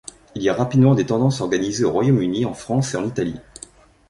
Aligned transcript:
Il 0.33 0.41
y 0.41 0.49
a 0.49 0.55
rapidement 0.55 0.95
des 0.95 1.05
tendances 1.05 1.41
organisées 1.41 1.83
au 1.85 1.91
Royaume-Uni, 1.91 2.43
en 2.45 2.55
France 2.55 2.95
et 2.95 2.97
en 2.97 3.05
Italie. 3.05 3.39